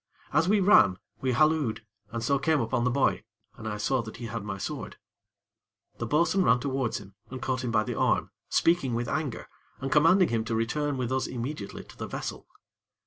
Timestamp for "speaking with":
8.49-9.07